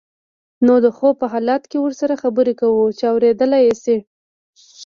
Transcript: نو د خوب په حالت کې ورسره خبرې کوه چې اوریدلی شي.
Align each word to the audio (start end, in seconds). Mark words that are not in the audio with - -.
نو 0.65 0.73
د 0.85 0.87
خوب 0.97 1.13
په 1.21 1.27
حالت 1.33 1.63
کې 1.71 1.77
ورسره 1.81 2.13
خبرې 2.23 2.53
کوه 2.61 2.83
چې 2.97 3.05
اوریدلی 3.13 3.65
شي. 3.83 3.97